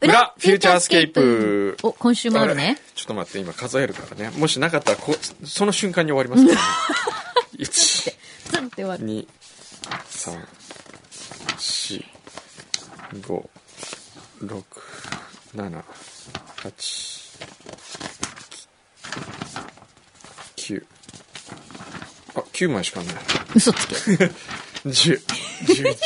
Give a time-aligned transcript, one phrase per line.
[0.00, 1.76] 裏フューチャースケープ。
[1.82, 2.78] お、今週もあるね。
[2.94, 4.36] ちょっと待って今数えるからね。
[4.38, 5.14] もしなかったらこ
[5.44, 6.62] その瞬間に終わりますからね。
[7.58, 8.98] 1なんては。
[8.98, 9.26] 2
[10.10, 10.46] 3
[11.58, 12.04] 4
[13.20, 13.48] 5
[14.42, 14.64] 6
[15.54, 15.82] 7
[16.62, 17.10] 8
[20.56, 20.84] 9
[22.36, 23.14] あ9枚しかない
[23.54, 23.94] 嘘つけ。
[23.94, 25.20] 10
[25.66, 25.96] 11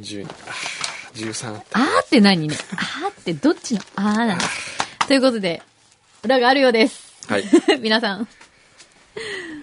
[0.00, 0.83] 12あー
[1.14, 2.56] 13あったあーって何ね？
[2.76, 3.80] あーってどっちの？
[3.96, 4.40] あーなの
[5.06, 5.62] ということで、
[6.22, 7.04] 裏があるようです。
[7.28, 7.44] はい
[7.80, 8.28] 皆さん。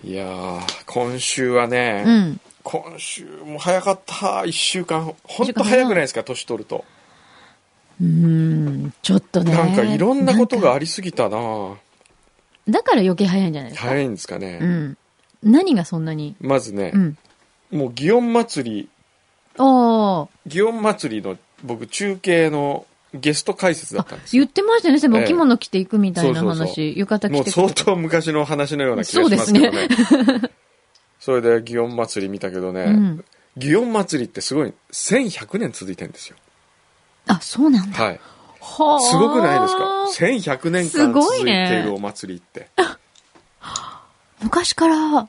[0.03, 2.39] いやー今週はね、うん。
[2.63, 6.23] 今週も早かった1週間ほんと早くないですか？
[6.23, 6.85] 年取ると
[7.99, 9.51] うーん、ちょっとね。
[9.51, 11.75] なんかいろんなことがありすぎたな
[12.69, 13.89] だから余計早いんじゃないですか？
[13.89, 14.97] 早いんですかね、うん。
[15.43, 16.35] 何がそんなに？
[16.39, 17.17] まずねう、ん。
[17.71, 18.89] もう祇園祭り
[19.57, 20.27] おー。
[20.47, 24.99] 祇園祭りの僕中継のゲスト解説だあったんですよ言ってましたね。
[24.99, 26.97] そういえばえ着物着ていくみたいなそうそうそう話。
[26.97, 29.89] 浴衣もう着てく相当昔の話のような気がしますけどね
[31.19, 33.25] それで祇園祭り見たけどね、うん
[33.57, 36.37] 祇園祭りってすごい1100年続いてるんですよ
[37.27, 38.01] あ、そうなんだ。
[38.01, 38.19] はい
[38.61, 39.01] はあ。
[39.01, 42.69] すごくないですか？1100年す間続いているお祭りって、
[44.41, 45.27] 昔から、あ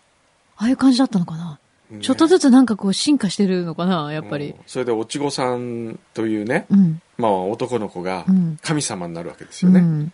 [0.56, 1.58] あいう感じだったのかな。
[2.00, 4.50] ちょっとずつなんかこう進化してるのかな、やっぱり。
[4.50, 4.54] うん。
[4.66, 7.02] それでおちごさんというね、うん。
[7.18, 8.58] まあ男の子がうん。
[8.62, 10.12] 神様になるわけですよね、うん。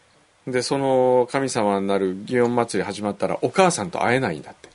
[0.52, 4.68] でその神様になる祇園祭り始まったらお母さんと会えないんだって。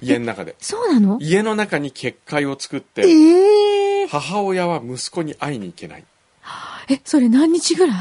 [0.00, 0.56] 家の中で。
[0.58, 1.18] そうなの？
[1.20, 6.04] 家の中に結界を作っえてえ母親は息子に会いに行けない。
[6.88, 7.96] え、それ何日ぐらい？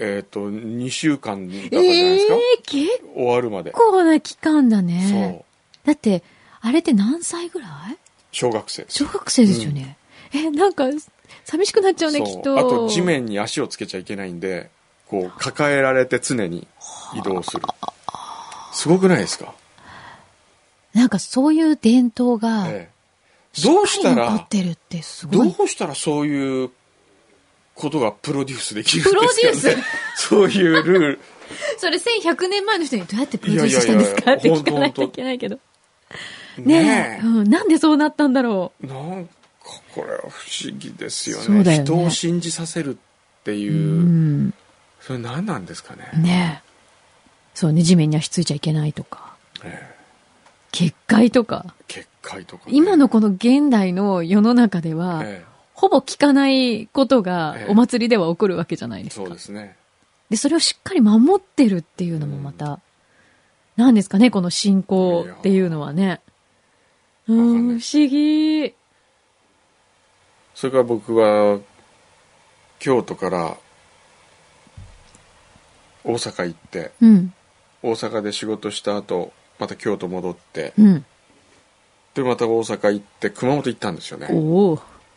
[0.00, 3.70] えっ、と2週間だからじゃえないですか、え結終わるまで。
[3.70, 5.44] 構な期間だそね。
[5.84, 5.86] う。
[5.86, 6.22] だって、
[6.62, 7.96] あれって何歳ぐらい？
[8.32, 8.84] 小学生。
[8.88, 9.96] 小学生ですよね。
[10.32, 10.84] え、なんか、
[11.44, 12.58] 寂しくなっちゃうね、きっと。
[12.58, 14.70] あと地面に足をつけちゃいけないんで
[15.08, 16.66] こう抱えられて常に
[17.16, 17.62] 移動する。
[18.72, 19.52] すごくないですか、
[20.94, 23.62] なんかそういう伝統が、ええ。
[23.64, 24.46] どうしたら
[25.30, 25.54] どい。
[25.58, 26.70] うしたらそういう
[27.74, 29.84] ことがプロデュースできるんですか、ね、プロデュース？
[30.28, 31.20] そういうルール。
[31.78, 34.32] それ1100年前の人にどうやってプロデュースしたんですか？
[34.34, 35.56] って聞かないといけないけど。
[35.56, 35.60] ね
[36.58, 37.50] ねえ、うん。
[37.50, 39.32] なんでそうなったんだろえなんか
[39.94, 43.76] これは不思議ですよねね人を信じさせるっていうう。
[43.76, 44.00] う
[44.48, 44.54] ん。
[45.00, 46.70] それ何なんですかね、ねえ。
[47.54, 49.34] そうね、地面に足ついちゃいけないとか。
[49.64, 50.00] ええ
[50.72, 51.74] 結界とか。
[51.88, 55.44] 結界とかね、今のこの現代の世の中では、え
[55.74, 59.22] ほぼ聞かないことがええお祭りでは起こるわけじゃないですか。
[59.22, 59.76] えそうですね
[60.30, 62.78] で、それをしっかり守ってるっていうのもまた、
[63.76, 66.20] 何ですかね、この信仰っていうのはね。
[67.30, 68.74] 不思議。
[70.54, 71.60] それから僕は
[72.80, 73.56] 京都から
[76.04, 77.32] 大阪行ってうん、
[77.82, 81.04] 大阪で仕事した後また京都戻ってうん。
[82.14, 84.28] でまた大阪行って熊本行ったんですよね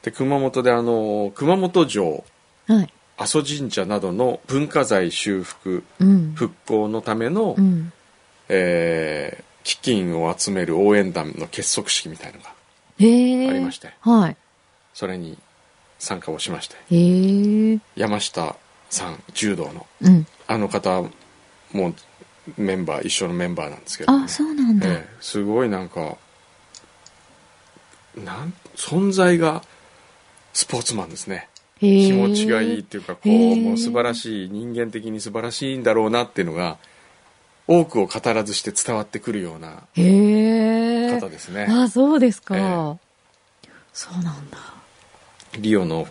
[0.04, 2.24] で熊本であの熊本城
[2.68, 2.94] はい。
[3.18, 6.34] 阿蘇神社などの文化財修復うん。
[6.36, 7.92] 復興のための、うん。
[8.50, 12.50] えー基金を集める応援団の結束式みたいのが。
[12.50, 12.54] あ
[13.00, 14.38] りましてはい。
[14.94, 15.38] それに
[16.00, 17.82] 参加をしまして。
[17.96, 18.56] 山下
[18.90, 20.28] さん柔道のうん。
[20.48, 21.02] あの方
[21.72, 21.94] も
[22.58, 24.88] メンバー一緒のメンバーなんですけど、ねあ、そうなんだ。
[24.88, 26.18] ええすごいなんか
[28.16, 29.64] なん存在が
[30.54, 31.50] スポーツマンですね。
[31.80, 36.78] 気持ちがいいっていうかこうもう素晴らしい人間的に素晴らしいんだろうなっていうのが
[37.68, 39.84] 多くを語らずして伝わってくるような。
[39.96, 42.58] 方ですね、あ、そうですか。
[42.58, 42.60] え
[43.94, 44.58] そうなんだ。
[45.60, 46.08] リオの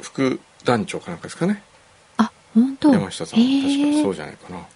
[0.00, 1.62] 副団長かなんかですかね
[2.16, 2.92] あ、本当。
[2.92, 4.66] 山下さんは確かそうじゃないかな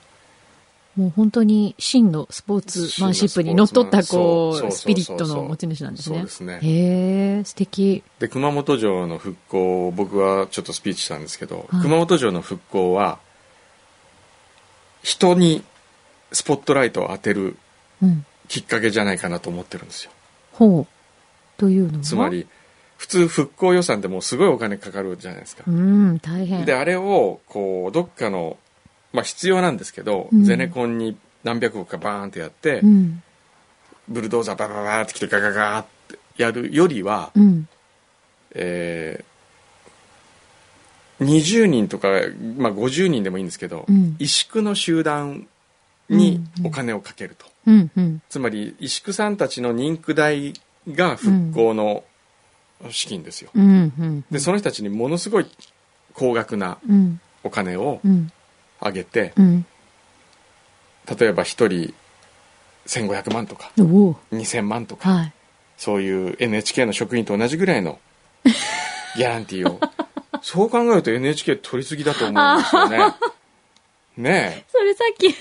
[0.96, 6.16] もう本当に真のスポーツマンシップにのっとったこうスピリットの持ち主なんですね。
[6.16, 8.02] そうですねへえ、素敵。
[8.18, 13.18] で熊本城の復興を僕はちょっとスピーチしたんですけど、はい熊本城の復興は
[15.06, 15.62] 人に
[16.32, 17.56] スポットライトを当てる
[18.02, 18.26] うん。
[18.48, 20.10] きっかけじゃないかなと思ってるんですよ
[20.52, 20.86] ほう。
[21.56, 22.04] というのは？
[22.04, 22.28] つま。
[22.28, 22.46] り
[22.96, 25.70] 普通復興予算でもうすごいお金かかるじゃないですかう。
[25.70, 26.64] ん、大変。
[26.64, 28.56] で、あれを、こう、どっかの、
[29.12, 33.22] まあ必要なんですけど、うんゼネコンに何百億かバーンってやって、うん。
[34.08, 37.68] ブルドーザーバババーって来てガガガーってやるよりは、うん。
[38.54, 39.35] えー
[41.20, 42.08] 20人とか、
[42.56, 45.46] まあ、50人でもいいんですけど、うん萎縮の集団
[46.08, 47.90] にお金をかけると、うん。
[47.96, 48.22] うん。
[48.28, 50.52] つまり萎縮さんたちの人気代
[50.88, 52.04] が復興の
[52.90, 53.92] 資金ですよ、うん。
[53.98, 54.24] うん。
[54.30, 55.46] でその人たちにものすごい
[56.14, 57.20] 高額なうん。
[57.42, 58.30] お金をうん。
[58.80, 59.66] あげてうん。
[61.18, 61.94] 例えば1人
[62.86, 64.16] 1500万とかおお。
[64.32, 65.32] 2000万とかはい。
[65.76, 67.98] そういう NHK の職員と同じぐらいの
[69.16, 69.80] ギャランティーを
[70.42, 72.98] そう考えると NHK 取りすぎだと思うんですよね。
[74.16, 75.32] ねそれさっき、え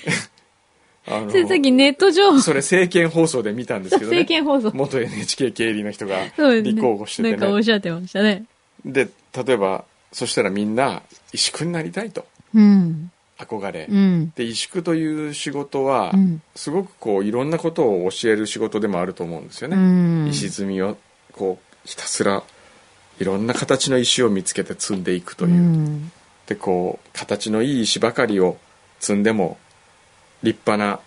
[1.08, 4.20] あのそれさっきネット上、それ政見放送で見たんですけどね。
[4.20, 4.76] 政見放送。
[4.76, 6.24] 元 NHK 経理の人が
[6.62, 8.46] 立候補しててなんかおっねしゃってましたね。
[8.84, 9.08] で
[9.46, 11.02] 例えばそしたらみんな
[11.34, 12.26] 萎縮になりたいと。
[12.54, 13.12] うん。
[13.38, 14.32] 憧れ、うん。
[14.36, 16.42] で萎縮という仕事は、うん。
[16.56, 20.28] すごくこういろんなことを教える仕事でもあると思うんですよね、うん。
[20.30, 20.98] 石積みを
[21.34, 22.44] こうひたすら
[23.20, 26.12] いろんな形の石を見つけて積んでいくという、うん。
[26.48, 28.58] でこう形のいい石ばかりを
[29.00, 29.58] 積んでも
[30.44, 31.00] 立派な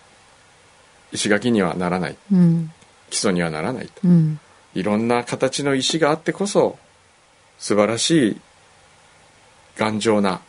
[1.12, 2.72] 石垣にはならないうん。
[3.10, 4.40] 基礎にはならないとうん。
[4.74, 6.78] いろんな形の石があってこそ
[7.58, 8.40] 素晴らしい
[9.76, 10.40] 頑丈な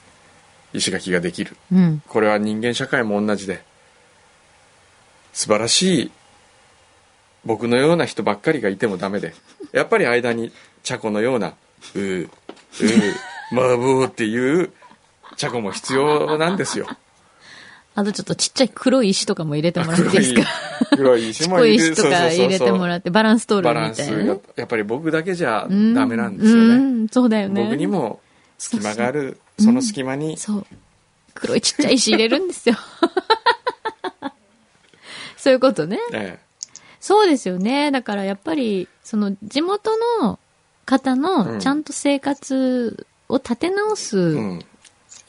[0.74, 2.04] 石垣ができるうん。
[2.08, 3.64] これは人間社会も同じで
[5.34, 6.12] 素晴らしい
[7.46, 9.34] 僕のような人ばっかりがいてもダメで
[9.72, 10.52] やっぱり間に
[10.90, 11.54] チャコのような
[11.94, 13.14] 「うーうー
[13.52, 14.72] マブー」っていう
[15.38, 16.88] チャコも必要なんですよ
[17.94, 20.42] あとちょっとちっちゃい黒い石とかも入れてもらっていいですか？
[20.98, 24.30] 黒い石もいる こい石とか入れてもらって、バランス取るバランスみたいなね。
[24.30, 27.64] がやっぱり僕だけじゃうんダメなんですよね、うん、そうだよね。
[27.66, 28.20] 僕にも
[28.58, 30.66] 隙間があるその隙間にそう。
[31.36, 32.76] 黒いちっちゃい石入れるんですよ。
[35.38, 36.00] そういうことね。
[36.14, 36.40] え
[37.00, 37.92] そうですよね。
[37.92, 39.92] だからやっぱり、その地元
[40.22, 40.40] の
[40.90, 41.22] 方うん。
[41.22, 44.60] のちゃんと生活を立て直すん、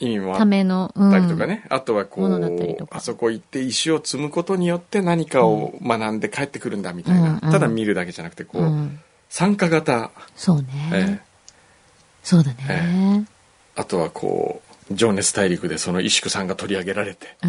[0.01, 7.41] 意味もあたっめの、うんたりとかね、あとはこうあそこ行って石を積むことによって何かを学んで帰ってくるんだみたいな、うんうん。
[7.53, 8.99] ただ見るだけじゃなくてこう、うん。
[9.29, 10.69] 参加型、そうね。
[10.93, 11.31] ええ。
[12.23, 13.27] そうだね。
[13.77, 17.29] あとはこう情熱大陸でその石宿さんが取り上げられて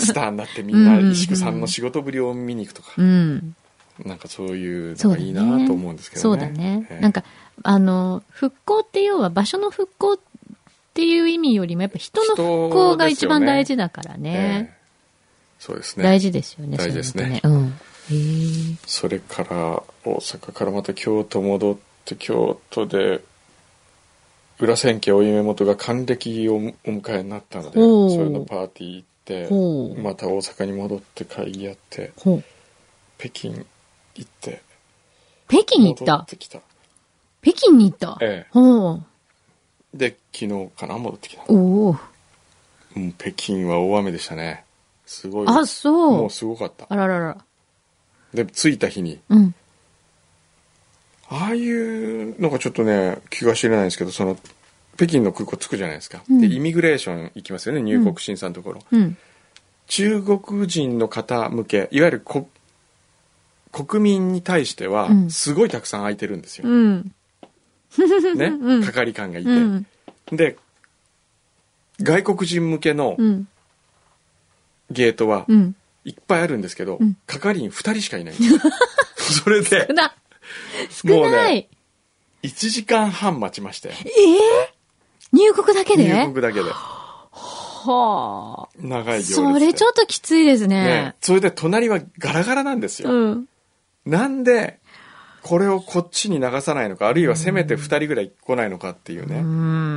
[0.00, 3.54] スターになってみんな石宿さんの仕事ぶりを見に行くとか、うん。
[4.04, 4.96] なんかそういう。
[4.98, 6.86] のがいいなと思うんですけどねそうだね。
[6.90, 7.24] ええなんか、
[7.62, 10.18] あの、復興って要は場所の復興っ
[10.94, 14.68] ていう意味よりもやっぱ人の復興が一番大事だからね。
[14.70, 14.80] ええ
[15.60, 17.78] そうですね大事ですよね、大事ですねそうん。
[18.86, 21.76] それから大阪からまた京都戻っ
[22.06, 23.20] て京都で
[24.58, 32.12] 裏千家お夢元が還暦をお迎えになったのでそれのパーティー行ってまた大阪に戻って会議やって。
[33.20, 33.66] 北京
[34.20, 34.62] 行って。
[35.48, 36.12] 北京に行った？
[36.12, 36.60] 戻ってきた。
[37.42, 38.18] 北京に行った？
[38.20, 38.50] ええ。
[38.52, 39.02] ほう。
[39.94, 40.98] で昨日かな？
[40.98, 41.42] 戻ってきた。
[41.48, 41.92] おお。
[41.92, 41.98] も
[42.96, 44.64] う北京は大雨でしたね。
[45.06, 45.48] すごい。
[45.48, 46.26] あ、もそう。
[46.26, 46.30] う。
[46.30, 46.86] すごかった。
[46.88, 47.44] あららら。
[48.32, 49.20] で着いた日に。
[49.28, 49.54] うん。
[51.32, 54.36] ああいうのがちょっとね気が知れないんですけどその
[54.96, 56.40] 北京の空港着くじゃないですか、うん。
[56.40, 59.16] でイミグレーション行きますよね入国審査のところ、うん。
[59.86, 62.48] 中国人の方向けいわゆるこ
[63.72, 67.12] 国民に対してはうんすごいたくさん空いてるんですよ、うん。
[68.36, 69.86] ね、うん係官がいて、うん。
[70.32, 70.56] で
[72.02, 73.48] 外国人向けのうん。
[74.90, 75.76] ゲートはうん。
[76.04, 78.58] いっぱいあるんですけど、うん係員2人しかいないんですよ
[79.44, 80.14] それで少な。
[80.90, 81.30] 少もう。
[81.30, 81.68] ね
[82.42, 84.72] 1時間半待ちましてええ
[85.32, 86.04] 入国だけで？
[86.08, 88.68] 入国だけではあ。
[88.78, 91.14] 長い行列でそれちょっときついですねね。
[91.20, 93.46] それで隣はガラガラなんですよ、うん。
[94.06, 94.80] なんで
[95.42, 99.42] これをこっちに流さないのかあるいはせめて2人ぐらい来ないのかっていうね、う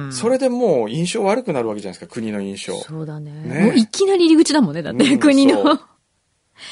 [0.08, 0.14] ん。
[0.14, 3.32] それでもう印象悪くなるわけじゃないですか国の印象そうだね。
[3.32, 5.64] ねもういきなり入り口だもんね、だって、うん国の。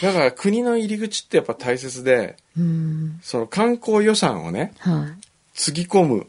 [0.01, 3.19] だから国の入り口ってやっぱ大切でうん。
[3.21, 5.15] その観光予算をねは
[5.53, 6.27] つぎ込む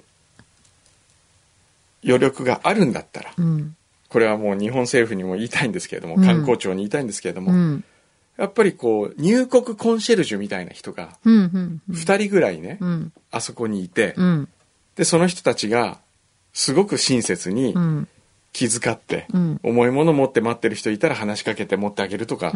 [2.04, 3.34] 余力があるんだったらい。
[3.38, 3.76] うん。
[4.08, 7.84] これはもう日本政府にも言いたいんですけれども、うん観光庁に言いたいんですけれども、うん。
[8.36, 11.34] やっぱりこう入国コンシェルジュみたいな人がうん。
[11.34, 11.94] うん。
[11.94, 13.12] 2人ぐらいね、うん。
[13.30, 14.48] あそこにいて、うん。
[14.96, 15.98] でその人たちが
[16.52, 18.08] すごく親切にうん。
[18.52, 19.60] 気遣って、うん。
[19.62, 22.52] 重いもの持って待ってる人いたら話しかけて持ってあげるとか。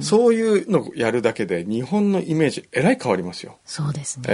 [0.00, 3.58] そういうのをやるだけで日本のイメージえらい変わりますよ。
[3.64, 4.24] そうですね。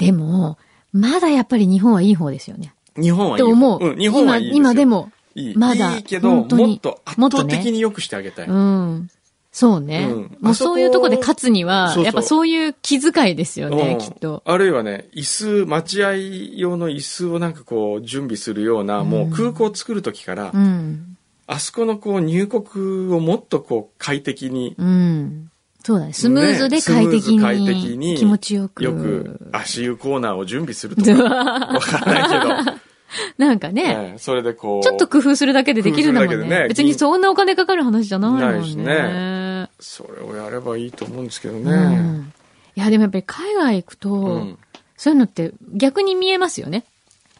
[0.00, 0.58] えでも、
[0.92, 2.72] まだやっぱり日本はいい方ですよね。
[2.96, 3.46] 日本はいいよ。
[3.46, 3.94] と思う。
[3.94, 4.86] ん、日本はいい今、今で。
[4.86, 5.12] も。
[5.34, 5.56] いい。
[5.56, 8.48] まだいいけど、本当にもっと圧倒的に良くしてあげたい。
[8.48, 9.10] うん。
[9.52, 10.08] そうね。
[10.10, 14.42] うんもうそういうとこで勝つには、やっぱそういう気遣いですよね、うんきっと。
[14.44, 15.22] あるいはね、椅
[15.64, 16.14] 子、待合
[16.56, 21.16] 用の椅子をなんかこう準備するような、もう空港を作るときから、うん。
[21.46, 25.50] あそこのこう入国をもっとこう快適に、うん。
[25.82, 26.12] そうだね。
[26.12, 27.38] スムーズで快適に。
[27.38, 28.84] ね快適に気持ちよく。
[28.84, 32.80] よく足湯コーナーを準備するとか、 わからないけど、
[33.38, 36.46] なんかね、ねそれでこう、ちょっと工夫するだけでできるんだもんね。
[36.46, 38.46] ね別にそんなお金かかる話じゃないもんね。
[38.46, 41.72] ないしねそれをやればいいと思うんですけどね。
[41.72, 42.32] うん。
[42.76, 44.58] いや、でもやっぱり海外行くと、うん
[45.00, 46.84] そういうのって逆に見えますよね。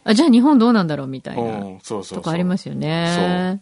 [0.03, 1.59] あ、じゃあ日本どうなんだろうみたいな。
[1.83, 2.17] そうそう。
[2.17, 3.61] とかありますよね。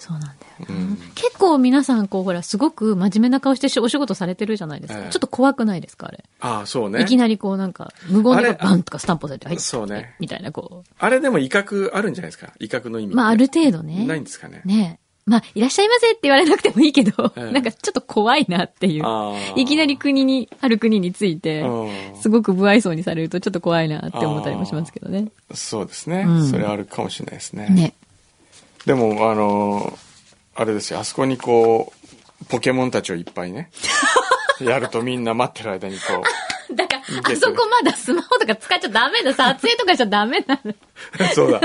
[0.00, 0.34] そうなんだよ
[0.66, 5.00] な、うん結構皆さん、こう、ほら、すごく真面目な顔してしお仕事されてるじゃないですか。
[5.00, 6.24] ええちょっと怖くないですかあれ。
[6.40, 7.02] ああ、そうね。
[7.02, 9.58] いきなりこう、なんか、無言でバンとかスタンプ押されて、はい。
[9.58, 12.52] そうねみたいな、こあれでも威嚇あるんじゃないですか？
[12.58, 13.14] 威嚇の意味。
[13.14, 14.06] まあ、ある程度ね。
[14.06, 14.62] ないんですかね。
[14.64, 15.10] ねえ。
[15.26, 19.04] まあ、いらっしゃいませって言われなくてもいいけど、ええなんかちょっと怖いなっていう。
[19.54, 21.90] いきなり国に、ある国について、うん
[22.20, 25.28] すごく不愛想にされるとちょっと怖いなって思ったりもしますけどね。
[25.54, 27.68] そうですね、うんそれあるかもしれないですね。
[27.68, 27.94] ね。
[28.86, 30.10] でも、あのー
[30.60, 31.92] あれですよ、あそこにこ
[32.42, 33.70] う、ポケモンたちをいっぱいね、
[34.60, 36.22] やるとみんな待ってる間にこ
[36.74, 39.32] だから、あそこまだスマホとか使っちゃダメだ。
[39.32, 40.72] 撮影とかしちゃダメなの。
[40.72, 40.74] う、
[41.34, 41.60] そうだ、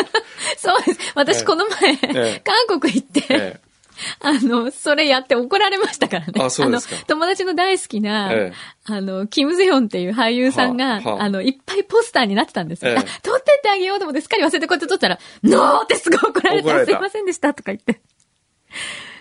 [0.57, 0.99] そうです。
[1.13, 3.59] 私ええこの前、ええ韓国行って、え
[4.19, 6.33] あの、それやって怒られましたからね。
[6.39, 8.53] あそうですかの、友達の大好きな、ええ
[8.87, 12.91] あの、キム・ゼヨンっていう俳優さんが、はあはああの、いっぱいポスターになってたんですよ。
[12.91, 18.01] ええあ撮ってってあげようと思ってすっかり忘れてこうやって撮ったら、 ノーってすごい怒られて、すいませんでしたとか言って。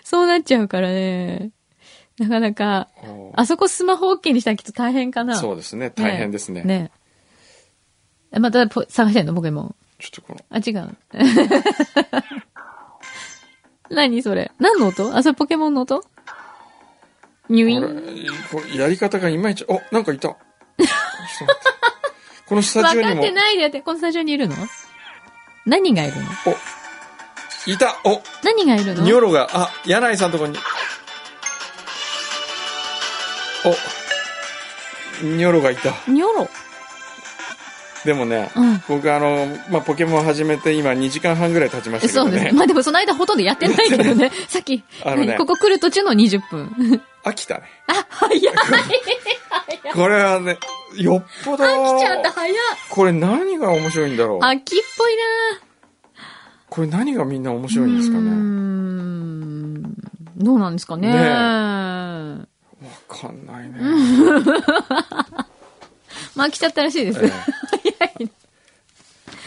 [0.03, 1.51] そうなっちゃうからね。
[2.19, 5.37] なかなか、おあそこスマホ OK にしたらきっと大変かな。
[5.37, 6.63] そうですね、大変ですね。
[6.63, 6.91] ね
[8.33, 9.75] えまたポ探してんのポケモン。
[9.99, 10.97] ちょっとこの、あ、違う。
[13.91, 14.51] 何それ？
[14.59, 15.15] 何の音？
[15.17, 16.03] あ、それポケモンの音？
[17.49, 20.31] ニュイこれやり方がいまいち、お、なんかいた。
[20.31, 20.39] こ
[22.57, 23.15] のスタジオにも。
[23.15, 24.55] 分かって、ないでやって、このスタジオにいるの？
[25.67, 26.23] 何がいるの？
[26.47, 28.01] お、いた。
[28.05, 29.03] お、何がいるの？
[29.03, 30.57] ニョロが、あ、柳井さんのとこに。
[33.67, 33.71] お、
[35.27, 35.91] ニョロがいた。
[36.11, 36.49] ニョロ？
[38.05, 42.31] でもね、うん僕あの、まあ、ポケモン始めて今2時間半ぐらい経ちましたけどね。
[42.31, 42.53] そうですね。
[42.53, 44.31] まあでもその間ほとんどやってないけどね。
[44.49, 47.03] さっき、あのね何ここ来る途中の20分。
[47.25, 47.63] 飽きたね。
[47.87, 48.43] あ、早い。
[49.95, 50.59] これはね、
[50.97, 51.65] よっぽど。
[51.65, 52.57] 飽きちゃった、早い。
[52.91, 54.39] これ何が面白いんだろう。
[54.43, 55.15] 秋っぽい
[56.75, 58.31] これ何がみんな面な白いんですかね。
[58.31, 59.83] ん
[60.37, 61.09] どうなんですかね。
[61.09, 62.47] ね わ
[63.09, 63.79] かんないね。
[66.35, 67.25] まあ来ちゃったらしいです。
[67.25, 67.64] ええ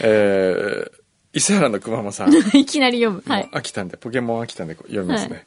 [0.00, 0.90] えー、
[1.32, 2.34] 伊勢原の熊間さん。
[2.56, 3.22] いきなり読む。
[3.26, 3.48] はい。
[3.52, 5.44] 飽きたんで、ポケモン飽きたんで読みますね。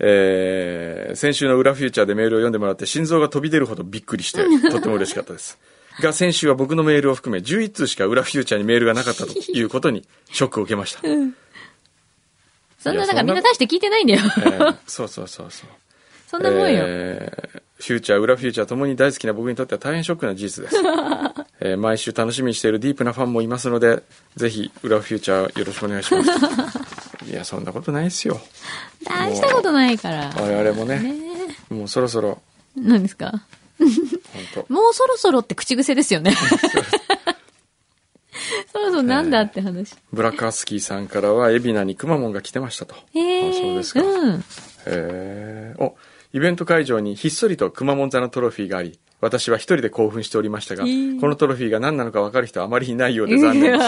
[0.00, 5.58] えー先週の裏フューチャーでメールを読んでもらって心臓が飛び出るほどびっくりして、 とっても嬉しかったです。
[6.00, 11.00] が、先週は僕のメールを含め11通しか裏フューチャーにメールがなかったということにショックを受けました。
[11.02, 11.10] え
[12.78, 14.20] そんな、いやなんかみんな大して聞いてないんだよ。
[14.20, 15.70] ーそうそうそうそう。
[16.30, 16.84] そんなもんよ。
[16.86, 20.76] えーフューチャー、裏フューチャーともに大好きな僕にとっては大変ショックな事実です。
[21.60, 24.02] えー毎週楽しみにしているディープなファンもいますので、
[24.36, 26.30] ぜひ、裏フューチャーよろしくお願いします。
[27.28, 28.40] いや、そんなことないですよ。
[29.04, 30.32] 大したことないから。
[30.36, 31.14] 我々もね、ね
[31.68, 32.40] もうそろそろ、
[32.76, 33.32] 何ですか？
[34.68, 36.32] もうそろそろって口癖ですよね。
[38.72, 39.94] そろそろなんだって話。
[40.12, 42.94] ブラックハスキーさんからは、海老名にくまモンが来てましたと。
[43.14, 44.44] えあそうですかうん。
[44.86, 45.96] へーお、
[46.32, 53.78] イベント会場にひっそりとくまモン座のトロフィーがあり、私は一人で興奮しておりましたが、えーこのトロフィーが何なのか分かる人はあまりいないようで残念で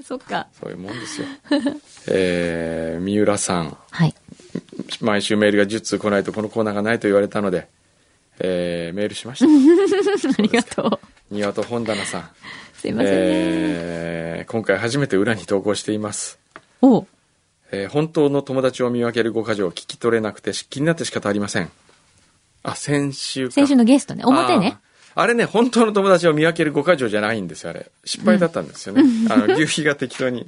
[0.00, 0.06] す。
[0.08, 0.46] そっか。
[0.60, 1.26] そういうもんですよ。
[2.08, 3.76] えー、三浦さん。
[3.90, 4.14] はい。
[5.00, 7.66] 毎週メールが10通来ないとこのコーナーがないと言われたので、
[8.38, 9.46] えー、メールしました。
[10.38, 11.34] ありがとう。
[11.34, 12.30] 庭と本棚さん。
[12.80, 13.16] すいませんね。
[13.20, 16.38] えー、今回初めて裏に投稿しています。
[16.80, 17.06] おう
[17.72, 21.70] えー本当の友達を見分ける5箇条を聞き取れなくてし気になって仕方ありません。
[22.72, 23.52] あ、先週か。
[23.54, 24.22] 先週のゲストね。
[24.24, 24.78] 表ね。
[25.14, 27.90] あれね、本当の友達を見分ける5箇条じゃないんですよ、あれ。
[28.04, 29.02] 失敗だったんですよね。
[29.30, 30.46] あの、牛皮が適当に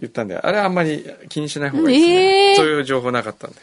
[0.00, 2.50] 言ったんで、あれあんまり気にしない方がいいですね。
[2.50, 3.56] えーそういう情報なかったんで。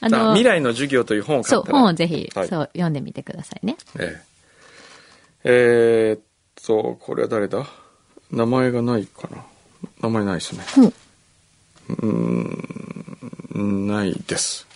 [0.00, 1.78] あの、未来の授業という本を買そう、ったら。
[1.78, 3.76] 本をぜひ、はいそう、読んでみてくださいね。
[3.98, 4.20] え
[5.44, 6.20] ええーっ
[6.66, 7.66] と、これは誰だ？
[8.30, 9.44] 名前がないかな
[10.00, 10.64] 名前ないですね。
[11.88, 12.22] うん
[13.54, 14.66] うーん、ないです。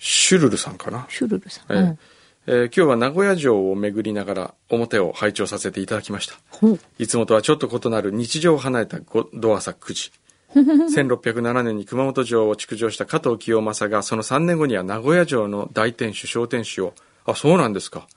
[0.00, 1.06] シュルルさんかな？
[1.08, 1.72] シュルルさん。
[1.72, 1.98] ええうん
[2.46, 6.34] えー今日は名古屋城を巡りながら表を拝聴させていただきました。
[6.98, 10.10] いつもとはちょっと異なる日常を離れたごドアサ9時。
[10.56, 18.08] 1607年に熊本城を築城した加藤清正がその3年後には名古屋城の大天守小天守をあそうなんですか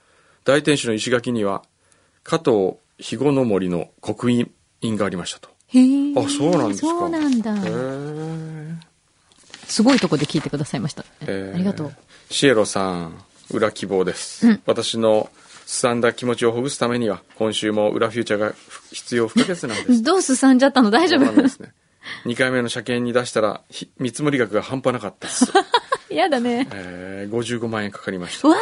[0.45, 1.61] 大天守の石垣には
[2.23, 4.49] 加藤肥後の森の刻印
[4.95, 6.13] がありましたとへえ。
[6.17, 7.59] あそうなんですかそうなんだへ。
[7.65, 8.75] え
[9.67, 11.05] すごいとこで聞いてくださいました。
[11.21, 11.93] えーありがとう。
[12.29, 15.29] シエロさん裏希望です、うん私の
[15.65, 18.53] すさんだ気持ちをほぐすためには今週も裏フューチャーが
[18.91, 20.91] 必要不可欠なんです どうすさんじゃったの？
[20.91, 21.73] 大丈そうなん夫ですね
[22.25, 25.45] 2回目の車検に出したらひ見積もり額が半端なかったです、
[26.13, 26.67] やだね。
[26.73, 28.55] えー、55万円かかりましたわ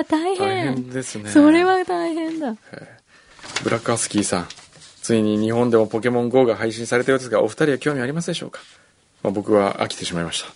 [0.00, 0.38] あ、大変。
[0.38, 2.56] 大変ですねそれは大変だ。
[3.62, 4.48] ブラックハスキーさん
[5.02, 8.60] ついに日本でもポケモン GO が配信されたようですがお二人は興味ありますでしょうか、
[9.22, 10.48] まあ、僕は飽きてしまいました。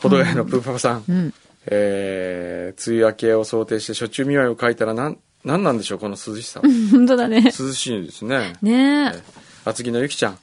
[0.00, 1.34] ほどがやのプーパパさん、うん。
[1.66, 6.68] えー、梅雨明けを想定して暑中見舞いを書いたらなん何なんでしょうこの涼しさは。
[6.90, 7.42] 本当だね。
[7.44, 8.54] 涼しいですね。
[8.62, 9.12] ね。
[9.14, 9.22] え。
[9.64, 10.38] 厚木のゆきちゃん。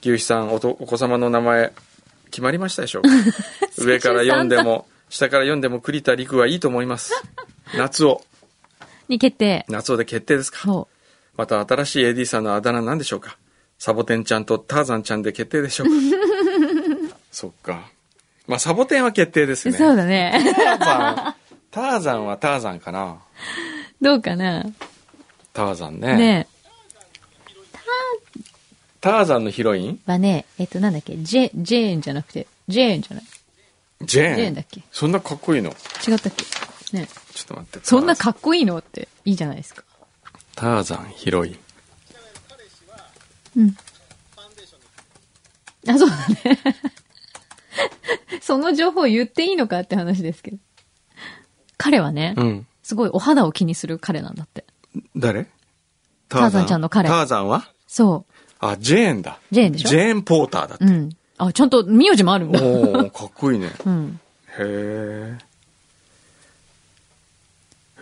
[0.00, 1.72] 牛肥さんおとお子様の名前
[2.30, 3.08] 決まりましたでしょうか？
[3.78, 7.12] 上から読んでも下から読んでも栗田陸はいいと思います。
[7.76, 8.22] 夏を。
[9.08, 9.64] に決定。
[9.68, 10.58] 夏をで決定ですか？
[10.64, 10.88] そ
[11.36, 13.38] また新しい AD さんのあだ名なんでしょうか？
[13.78, 15.92] サボテンちゃんとターザンちゃんで決定でしょうか？
[17.34, 17.90] そっか。
[18.46, 19.72] まあサボテンは決定ですう。
[19.72, 19.78] ね。
[19.78, 20.32] そうだね。
[20.54, 21.34] ターザン
[21.72, 23.18] ターザンはターザンかな。
[24.00, 24.64] どうかな。
[25.52, 26.16] ターザンね。
[26.16, 26.46] ね。
[29.00, 30.00] ターザンのヒロイン？
[30.06, 30.12] え。
[30.12, 33.24] はね、えっと、なんだっけ、ジェ、ジェーンじゃなくて、ジェーンじゃない？
[34.02, 34.36] ジェーン。
[34.36, 34.82] ジェーンだっけ？
[34.92, 35.70] そんなかっこいいの？
[35.70, 36.96] 違ったっけ？
[36.96, 37.08] ね。
[37.34, 37.80] ちょっと待って。
[37.82, 39.82] そんなかっこいいのっていいじゃないですか。
[40.54, 41.58] ターザンヒロイン。
[43.56, 43.76] うん。
[45.88, 46.58] あ、そうだね。
[48.40, 50.58] その情報言っていいのかって話ですけど。
[51.76, 52.66] 彼はね、うん。
[52.82, 54.64] すごいお肌を気にする彼なんだって。
[55.16, 55.46] 誰？
[56.28, 56.66] ターザン。
[56.66, 57.08] ちゃんの彼。
[57.08, 57.70] ターザンは？
[57.86, 58.24] そ
[58.60, 59.38] あジェーンだ。
[59.50, 59.88] ジェーンでしょ？
[59.88, 60.84] ジェーン・ポーターだって。
[60.84, 60.88] う。
[60.88, 61.10] うん。
[61.38, 62.62] あ、ちゃんと名字もあるんだ。
[62.62, 63.70] おおかっこいいね。
[63.84, 64.20] うん。
[64.58, 65.38] へえ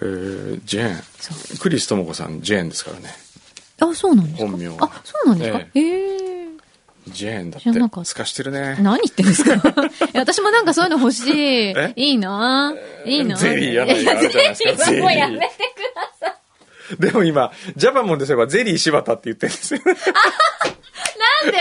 [0.02, 1.58] へえジェそーン。
[1.58, 3.08] クリス智子さんジェーンですからね。
[3.80, 4.48] あ、そうなんですか？
[4.50, 5.58] 本名あ、そうなんですか？
[5.74, 6.16] ええ。
[6.16, 6.21] え
[7.12, 8.04] ジェーンだって。
[8.04, 8.76] すかしてるね。
[8.80, 9.62] 何言ってんですか？
[10.14, 11.32] 私もなんかそういうの欲しい。
[11.76, 11.92] え？
[11.96, 12.74] いいな。
[13.04, 13.36] いいな。
[13.36, 14.54] ゼリーやないいですか？
[14.54, 15.46] ゼリーはもうやめて
[16.96, 19.80] くでも今ジャパモンでそういえばゼリー柴田って言ってるんですよ。
[19.84, 19.92] な
[21.48, 21.52] ん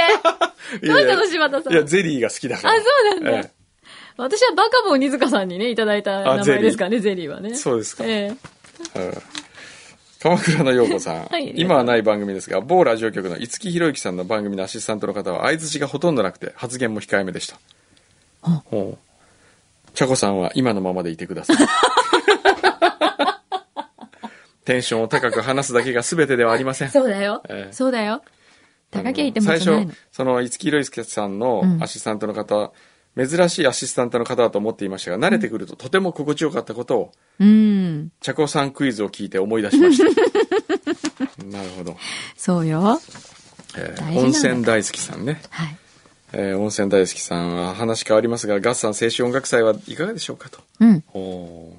[0.81, 0.87] で？
[0.87, 1.73] どうしたの柴田さん？
[1.73, 2.73] いやゼリーが好きだから。
[2.73, 2.81] あそ
[3.17, 3.39] うなんだ。
[3.47, 3.51] え
[4.17, 7.55] 私はバカボンニズカさんにね、いただいた名前ですからね、ゼリーはね。
[7.55, 8.03] そうですか。
[8.05, 8.31] え
[8.95, 8.99] え。
[8.99, 9.21] うん
[10.21, 11.51] 鎌倉の陽子さん、はい。
[11.55, 17.59] 今はない番組ですが某ラジオ局の五木ひろゆきさんの番組のアシスタントの方は相づちがほとんどなくて発言も控えめでした。
[18.43, 18.61] あ。
[18.65, 19.95] ほう。
[19.95, 21.57] 茶子さんは今のままでいてください。
[24.63, 26.89] テンションを高く話すだけが全てではありません。
[26.89, 27.41] えそうだよ。
[27.49, 27.73] ええ。
[27.73, 28.21] そうだよ。
[28.91, 29.91] 高木いても最初。
[30.11, 31.81] その五木ひろゆきさんのうん。
[31.83, 32.71] アシスタントの方は、
[33.17, 38.11] 珍しいアシスタントの方だと思っていましたが慣れてくるととても心地よかったことをうん。
[38.21, 41.97] 茶子さんクイズを聞いて思い出しました なるほど、
[42.37, 42.99] そうよ。
[43.77, 45.77] えー温泉大好きさんね、はい。
[46.33, 51.03] えー温泉大好きさんは話変わりますがガッサン青春音楽祭はいかがでしょうかとうん。
[51.13, 51.73] おー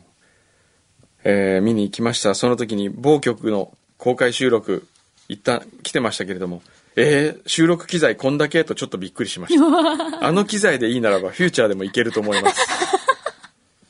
[1.24, 4.86] えー見に行きましたその時に某局の公開収録
[5.28, 6.62] 一旦来てましたけれども
[6.96, 9.64] えー収録機材こんだけとちょっとびっくりしました。
[10.26, 12.61] あの機材でいいならばフューチャーでもいけると思います。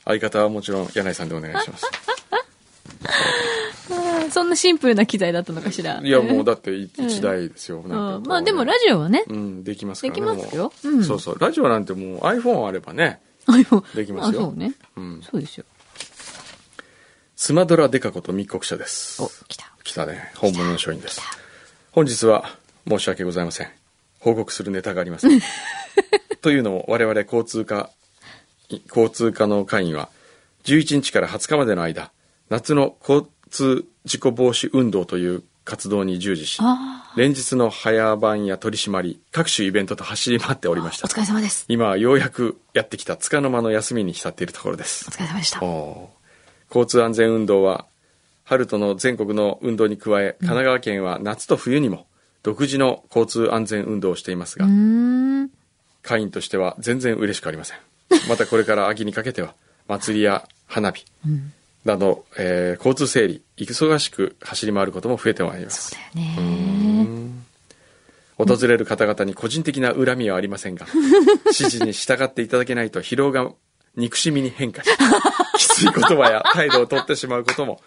[0.05, 1.85] 相方はもちろん柳井さんでお願いします。
[4.31, 6.01] そんなシンプルな機材だったのかしら。
[6.01, 8.27] いやもうだって一台ですよ、うなんかん。
[8.27, 10.73] まあでもラジオはね、うんできますからねできますよ。
[10.83, 10.95] もう。
[10.95, 11.03] ん。
[11.03, 11.39] そうそう。
[11.39, 14.41] ラジオなんてもう iPhone あればね iPhone できますよ。
[14.41, 14.73] あ、そうね。
[14.95, 15.21] うん。
[15.29, 15.65] そうですよ。
[17.35, 19.21] スマドラデカこと密告者です。
[19.21, 19.65] お、来た。
[19.83, 20.31] 来たね。
[20.35, 21.21] 本物の書院です。
[21.91, 22.55] 本日は
[22.87, 23.83] 申し訳ございません。
[24.23, 25.41] 報告するネタがありません
[26.41, 27.89] というのも我々交通課
[28.87, 30.09] 交通課の会員は
[30.63, 32.11] 11日から20日までの間
[32.49, 41.65] 夏の交通事故防止運動という活動に従事しあ連日の早番や取り締まり各種イベントと走り回っておりましあ、おた疲れ様です。
[41.67, 45.05] 今はようやくやってきた束の間の休みに浸っているところです。
[45.09, 45.59] お疲れ様でした。
[46.69, 47.85] 交通安全運動は
[48.45, 52.07] 春との全国の運動に加え神奈川県は夏と冬にも
[52.43, 54.65] 独自の交通安全運動をしていますが。
[56.03, 57.77] 会員としては全然嬉しくありません
[58.27, 59.55] またこれから秋にかけては
[59.87, 61.53] 祭りや花火うん。
[61.85, 65.95] など、えー交通整理忙しく走り回ることも増えてまいります。
[68.37, 70.87] 訪れる方々に個人的な恨みはありませんが
[71.45, 73.51] 指示に従っていただけないと疲労が
[73.95, 74.89] 憎しみに変化し、
[75.57, 77.81] きつい言葉や態度をとってしまうことも、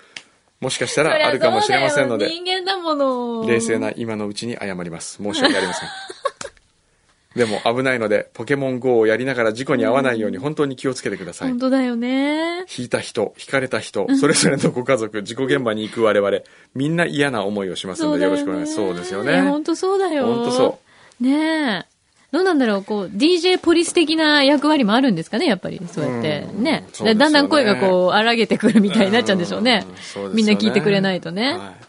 [0.60, 3.46] もしかしたらあるかもしれませんので、人間だもの。
[3.46, 5.22] 冷静な今のうちに謝ります。
[5.22, 5.88] 申し訳ありません。
[7.36, 11.58] でも危ないので、ポケモン GO をやりながら事故に遭わないように本当に気をつけてください本。
[11.58, 12.64] 当だよね。
[12.74, 16.38] 引いた人、引かれた人、それぞれのご家族、事故現場に行く我々、
[16.74, 18.74] みんな嫌な思いをしますので、よろしくお願いします。
[18.76, 19.42] そうですよね。
[19.42, 20.24] 本当そうだよ。
[20.24, 20.78] 本当そ
[21.20, 21.22] う。
[21.22, 21.95] ねえ。
[22.32, 25.80] どうなんだろう、こう、DJ ポリス的な役割もあるんですかね、やっぱり。
[25.90, 26.46] そうやって。
[26.52, 26.86] うんね。
[27.00, 30.28] ねだんだん声がこう、荒げてくるみたいになっちゃうんでしょうねうんそうですよ。
[30.28, 31.52] ねみんな聞いてくれないとね。
[31.52, 31.86] はい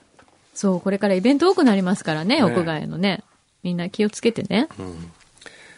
[0.58, 3.24] そう、これからイベント多くなりますからね、ね屋外のね。
[3.62, 4.68] みんな気をつけてね。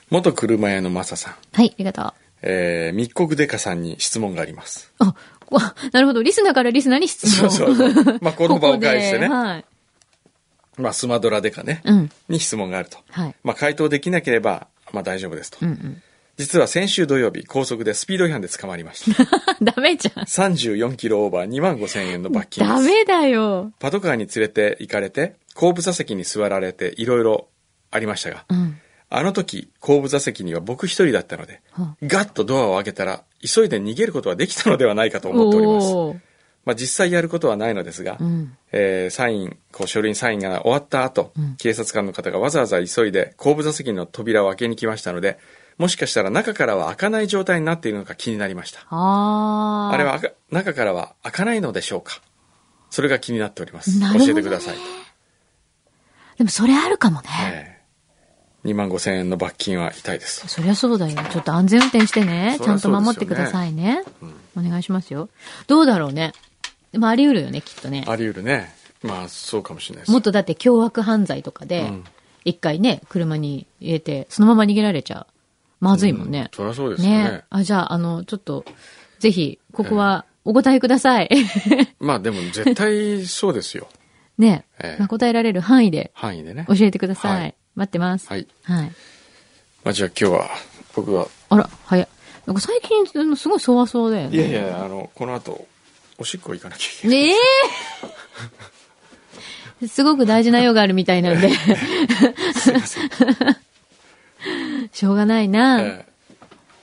[0.10, 2.13] 元車屋のマサさん、はい、ありがとう。
[2.41, 4.93] えー、密告デカさんに質問があります。
[5.00, 5.13] あ、
[5.50, 6.24] わなるほど。
[6.24, 7.52] リスナーからリスナーに質問。
[7.52, 9.65] そうそうまあこの場を介してねここではい。
[10.80, 12.12] まあ、スマドラデカね、うん。
[12.30, 12.98] に質問があると。
[13.12, 13.36] はい。
[13.44, 15.58] まあ、回答できなければ、まあ大丈夫ですと。
[15.62, 16.02] うんうん。
[16.38, 19.28] 実は先週土曜日、高速でスピード違反で捕まりました。
[19.62, 20.24] ダメじゃん。
[20.24, 22.76] 34キロオーバー2万5千円の罰金です。
[22.76, 23.74] ダメだよ。
[23.78, 27.50] パトカーに連れて行かれて、後部座席に座られて、いろいろ
[27.92, 28.80] ありましたが、うん。
[29.10, 36.29] あの時、後部座席には僕一人だったので、はガッとドアを開けたら、急いで逃げることはできたのではないかと思っております。
[36.65, 38.56] まあ実際やることはないのですが、うん。
[38.72, 45.39] えーサイン、こう書類にサインが終わった後、うん警察官の方がわざわざ急いで後部座席の扉を開けに来ましたので、
[45.78, 48.82] もしかしたら中からは開かない状態になっているのか気になりました。
[48.89, 50.19] あれは
[50.52, 52.22] 中からは開かないのでしょうか
[52.89, 53.98] それが気になっております。
[54.00, 54.82] ね教えてくださいと。
[56.38, 57.28] でもそれあるかもね。
[57.41, 57.80] ええ
[58.65, 60.45] 2万5千円の罰金は痛いです。
[60.48, 61.17] そりゃそうだよ。
[61.32, 62.56] ちょっと安全運転してね。
[62.58, 64.04] そりゃちゃんと守ってくださいね。
[64.58, 65.30] お願いしますよ。
[65.67, 66.34] どうだろうね。
[66.91, 68.04] でもあり得るよね、きっとね。
[68.08, 68.73] あり得るね。
[69.04, 70.12] まあ、そうかもしれないです。
[70.12, 72.04] もっとだって凶悪犯罪とかでうん、
[72.45, 75.28] 一回ね、車に入れて、そのまま逃げられちゃう。
[75.80, 76.49] まずいもんね。
[76.54, 77.23] そりゃそうですよね。
[77.23, 78.65] ねあ、じゃあ、あの、ちょっと、
[79.19, 81.30] ぜひ、ここはお答えください。
[81.99, 83.88] まあでも絶対そうですよ。
[84.38, 86.65] ね、ええまあ、答えられる範囲で範囲でね。
[86.67, 87.41] 教えてください。
[87.41, 88.28] はい待ってます。
[88.28, 88.45] はい。
[88.63, 88.91] はい。
[89.84, 90.49] まあじゃあ今日は、
[90.95, 92.08] 僕は、あら、早い。
[92.45, 94.36] なんか最近、すごいそわそわだよね。
[94.36, 95.65] いやいや、あの、この後、
[96.20, 97.18] おしっこ行かなきゃいけない。
[97.18, 97.34] ね
[99.82, 101.50] えすごく大事な用があるみたいなんで。
[104.92, 105.82] しょうがないな。
[105.82, 106.06] え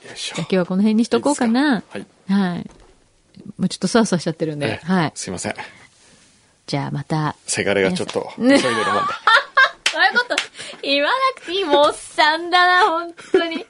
[0.05, 0.35] えよいしょ。
[0.37, 1.75] じゃあ今日はこの辺にしとこうかな。
[1.75, 2.07] いいかはい。
[2.55, 2.69] はい。
[3.57, 4.65] もうちょっとそわそわしちゃってるんで。
[4.67, 5.11] ええはい。
[5.13, 5.55] すいません。
[6.65, 7.35] じゃあまた。
[7.45, 9.13] せがれがちょっと、 急いねでるもんで。
[9.93, 10.35] そういうこと
[10.81, 11.63] 言わなくていい。
[11.63, 13.65] もっさんだな、本当に。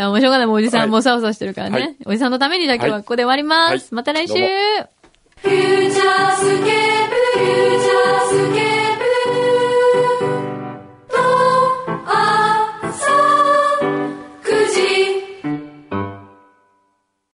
[0.00, 0.46] いや、もうしょうがない。
[0.46, 1.78] もうおじさはいんもうそわそわしてるからね。
[1.78, 3.70] はいおじさんのためにじゃあ今日はここで終わります。
[3.72, 6.89] はいまた来週、フューチャースケープ